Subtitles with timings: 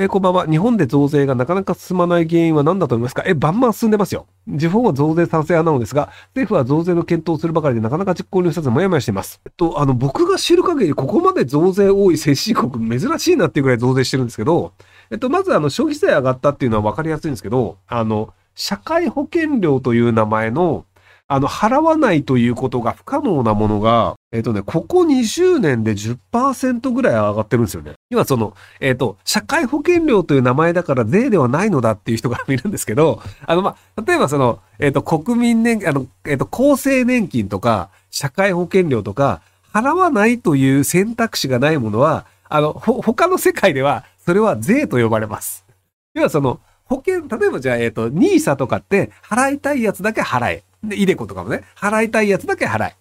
[0.00, 0.46] えーこんばんは。
[0.46, 3.24] 日本で増税がなかなか進まない原因は何だと思いますか？
[3.26, 4.28] え、バンバン進んでますよ。
[4.56, 9.40] 地方は増税賛成派なのですが、政府は増税の検討をするばかりでなかなか実行に移さずもやもやしています。
[9.44, 14.72] えっと、あの、僕が知る限り、ここまで増税多い先進国珍しいなっていうぐらい増税してるんですけど、
[15.10, 20.84] えっと、まずあの、消費税上がったっていうのは分かりやすいんですけど、あの、社会保険料という名前の、
[21.30, 27.92] あの、払わないということが不可能なものが、えっとね、ここ20年で10%ぐらい上がってるんですよね。
[28.08, 45.66] 今その、えっと、社会保険料という名前だから税ではないのだっていう人がいるんですけど、あの、まあ、例えばその、えっと、国民年、あの、えっと、厚生年金とか、社会保険料とか、払わないという選択肢がないものは、あの、ほ、他の世界では、それは税と呼ばれます。
[46.14, 50.64] 要はその、保険、例えばじゃあ、えっ、と、ニーサとかって、払いたいやつだけ払え。
[50.82, 52.94] で、イデコとかもね、払いたいやつだけ払え。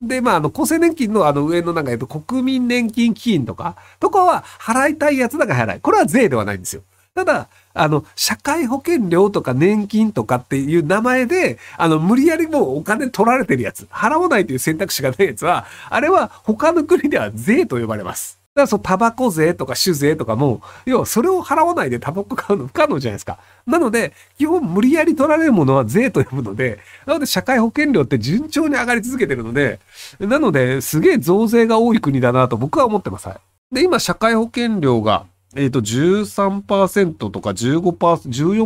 [0.00, 5.80] で、まあ、あの、厚生年金のあの上のなんか、えっと、国民年金基金とか、とかは、払いたいやつだけ払え。
[5.80, 6.82] これは税ではないんですよ。
[7.14, 18.37] ただ、あの、社会保険料とか年金とかっていう名前で、あの、無理やりもうお金取られてるやつ、払わないという選択肢がないやつは、あれは他の国では税と呼ばれます。
[18.58, 23.38] だからそう、タバコ税とか酒税とかも、要はそれを払わないでタバコ買うの不可能じゃないですか。
[23.66, 29.78] なので、基本無理やり取られるものは税と呼ぶので、なので社会保険料って順調に上がり続けてるので、
[30.18, 33.28] なので、すげえ増税が多い国だなと僕は思ってます。
[33.28, 33.36] はい
[33.70, 37.92] で、今、社会保険料が、えっ、と、13%とか15%、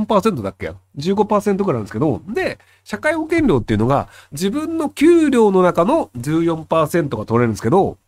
[0.06, 7.98] 14%だっけ ?15% ぐらいなんですけど、で、社会保険料っていうのが、自分の給料の中の14%が取れるんですけど、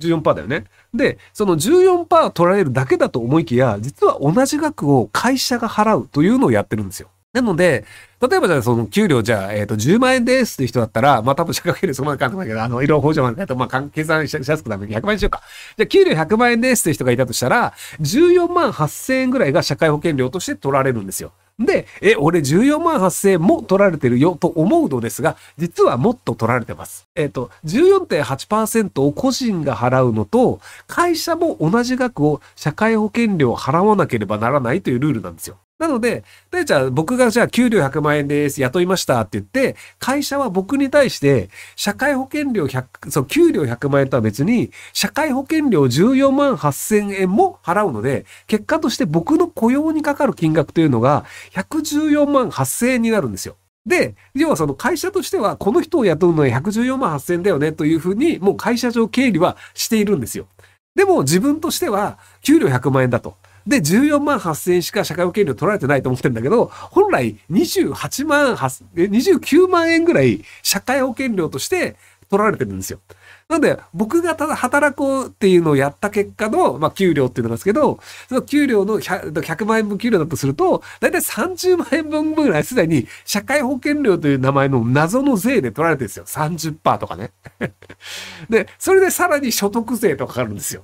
[0.00, 0.64] 14%だよね。
[0.94, 7.08] で、その14%取られるだけだと思いきや、実は同じ額を会社が払うというのをやってるんですよ。
[7.32, 7.84] なので、
[8.20, 15.42] 例えばじゃあその給料じゃあ、えっ、と、10万円ですっていう人だったら、まあ多分社会保険料そこまでかかんないけど、あの、医療補助までと、まあ計算しやすくなるので100万円しようか。
[15.76, 21.30] じゃあ給料100万円ですっていう人がいたとしたら、14万8000円ぐらいが社会保険料として取られるんですよ。
[21.60, 27.06] で、え、俺14万8000円も取られてるよと思うのですが、実はもっと取られてます。
[27.14, 35.58] えっ、と、14.8%を個人が払うのと、会社も同じ額を社会保険料を払わなければならないというルールなんですよ。
[35.80, 36.24] なので、
[36.66, 53.56] じゃあ僕がじゃあ給料100万円です、雇いましたって言って、会社は僕に対して、社会保険料100、そう、給料100万円とは別に、社会保険料14万8000円も払うので、結果として僕の雇用にかかる金額というのが、114万8000円になるんですよ。
[53.86, 60.46] で、要はその会社としては、この人を雇うのは114万8000円だよねというふうに、もう会社上経理はしているんですよ。
[60.94, 63.34] でも自分としては、給料100万円だと。
[63.70, 71.94] で、14万8000円しか社会保険料取られてないと思ってるんだけど、本来28万8、29万円ぐらい社会保険料として
[72.28, 72.98] 取られてるんですよ。
[73.48, 86.24] なので、僕がただ働こうっていうのをやった結果の、まあ、給料っていうのなんですけど、その給料の 100, 100万円分給料だとすると、だいたい30万円分ぐらいすでに社会保険料という名前の謎の税で取られてるんですよ。
[86.26, 87.30] 30%とかね。
[88.50, 90.82] で、それでさらに所得税とかかかるんですよ。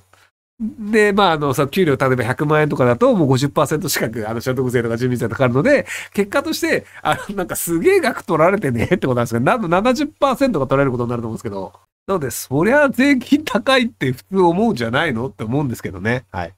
[0.59, 11.73] で、まあ、あの、さ、給料、例えば100万円とかだと、もう50%近く、あの、所得税とか住民税とかかるので、結果として、あの、なんかすげえ額取られてねってことなんですけど、なんと70%が取られることになると思うんですけど、
[12.07, 16.25] なので、そりゃ税金高いって普通思うんじゃないのって思うんですけどね。
[16.31, 16.53] はい。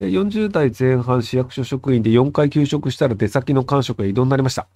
[0.00, 4.68] 40代前半市役所職員で4回休職したら出先の官職が異動になりました。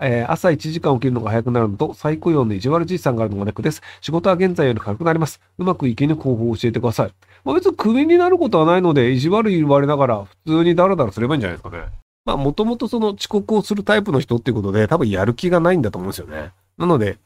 [0.00, 3.82] えー朝1時間起きるのが早くなるのと、再雇用の意地悪実産があるのがネックです。
[4.00, 5.40] 仕事は現在より軽くなります。
[5.58, 7.14] うまく生き抜く方法を教えてください。
[7.44, 11.84] まあ、別にクビになることはないので、意地悪言われながら、普通にダラダラすればいいんじゃないですかね。
[12.24, 16.52] まあ、もともとその遅刻をするタイプの人っていうことで、多分やる気がないんだと思うんですよね。
[16.76, 17.18] なので、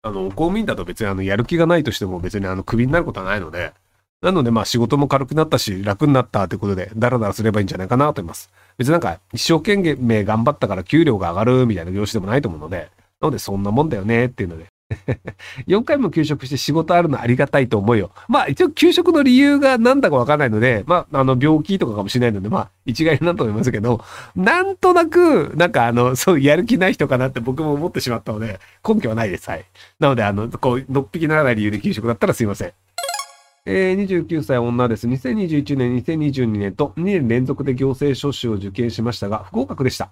[0.00, 3.74] あの、公務員だと別にあの、やる気がないとしても別にあの、クビになることはないので、
[4.22, 8.50] なのでまあ仕事も軽くなったし、楽になったってことで、ダラダラすればいいんじゃないかなと思います。
[8.78, 12.88] 別になんか、一生懸命頑張ったから給料が上がるみたいな業種でもないと思うので、
[13.20, 14.66] なのでそんなもんだよねっていうので。
[15.66, 18.10] 4回も休職して仕事あるのありがたいと思うよ。
[18.28, 24.04] まあ一応休職の理由が何だかわかんないので、まああの病気とかかもしれないので、まあ一概になんと思いますけど、
[24.36, 29.48] なんとなく、なんかあの、そうやる気ない人かなって僕も思ってしまったので、根拠はないです。
[29.48, 29.64] はい。
[29.98, 32.72] なのであの、こう、のっぴきならない理由で休職だったらすいません。
[33.64, 35.06] えー、29歳女です。
[35.06, 40.10] 2021年、2022年と2年連続で行政書士を受験しましたが、不合格でした。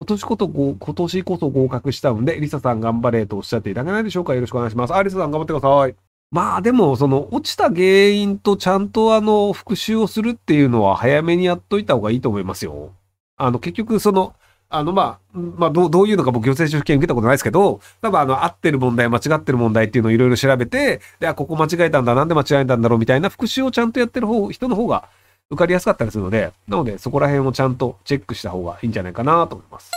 [0.00, 4.34] 今年こそ、今年こそ合格したので、リサさん頑張れとおっしゃっていただけないでしょうか？
[4.34, 4.94] よろしくお願いします。
[4.94, 5.96] あ、リサさん頑張ってください。
[6.30, 12.92] まあでも、その、落ちた原因とちゃんとあの、復習をするっていうのは早めにやっといた方がいいと思いますよ。
[13.36, 14.34] あの、結局その、
[14.74, 25.08] あの、まあ、まあ、どう、どういうのか僕、行政書士試験受けたことないですけど、多分あの、合ってる問題、間違ってる問題っていうのをいろいろ調べて、で、あ、ここ間違えたんだ、なんで間違えたんだろうみたいな復習をちゃんとやってる方、人の方が、
[25.50, 29.90] 受かりやすかったりするので、なのでそこら辺をちゃんとチェックした方がいいんじゃないかなと思います。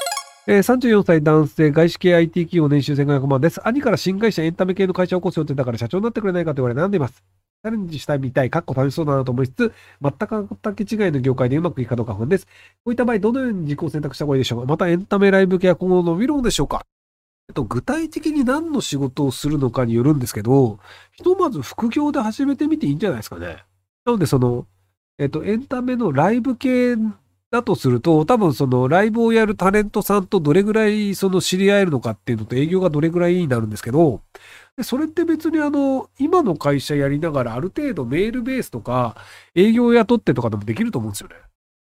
[0.47, 3.65] えー、34歳男性、外資系 IT 企業年収1500万です。
[3.65, 7.23] 兄から新会社エンタメ系の会社を起こす予定だから社長になってくれないかと言われ悩んでいます。
[7.65, 12.45] チャレンジしたみたい、かっこ楽しそうだなと思いつつ、全く畑違いの業界でうまくいくかどうか不安です。
[12.45, 12.51] こ
[12.85, 14.67] ういった場合、どのように自己を選択した方がいいでしょうか？
[14.67, 16.85] またエンタメライブ系は今後伸びるのでしょうか？
[17.49, 20.77] えっと、具体的に何の仕事をするのかによるんですけど、
[21.13, 23.63] ひとまず副業で始めてみていいんじゃないですかね。
[24.05, 24.67] なので、その、
[25.17, 26.95] えっと、エンタメのライブ系
[27.55, 34.21] だとすると、多分そのライブをやるタレントさんとどれぐらいその知り合えるのかっていうのと営業がどれぐらいになるんですけど、
[34.77, 39.15] でそれって別にあの、今の会社やりながらある程度メールベースとか
[39.55, 41.35] 営業を雇ってとかでもできると思うんですよね。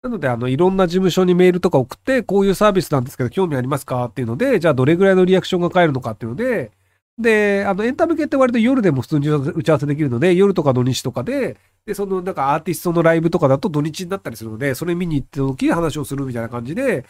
[0.04, 6.72] なので、あの、いろんな事務所にメールとか送って、こういうサービスなんですけど、興味ありますかっていうので、じゃあどれぐらいのリアクションが返るのかっていうので、
[7.20, 17.06] で、あの、エンタメ系って割と夜でも普通に打ち合わせできるので、夜とか土日とかで、で、そのなんかアーティストのライブとかだと土日になったりするので、それ見に行って時に話をするみたいな感じで、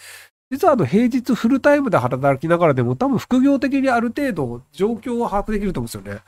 [0.49, 6.21] 実はあの平日フルタイムで働きながらでも多分副業的にある程度状況を把握できると思うんですよね。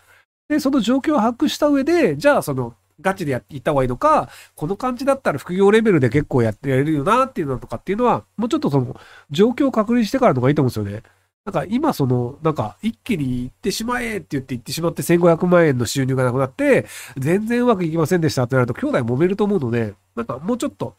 [0.49, 8.95] で、その状況を把握した上で、じゃあそのガチでやっていった方がいいのか、この感じだったら副業レベルで結構やってやれるよなっていうのとかっていうのは、もうちょっとその
[9.29, 11.03] 状況を確認してからの方がいいと思うんですよね。
[11.45, 16.85] なんか今その、なんか一気に行ってしまえって言って行ってしまって1500万円の収入がなくなって、
[17.17, 20.95] 全然うまくいきませんでしたってなると兄弟揉めると思うので、なんかもうちょっと、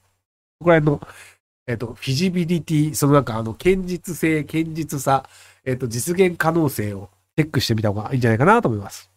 [0.59, 1.09] ここら辺の、
[1.67, 5.27] えっ、と、フィジビリティ、そのなんかあの、堅実性、堅実さ、
[5.65, 9.14] えっ、と、実現可能性をチェックしてみた方がいいんじゃないかなと思います。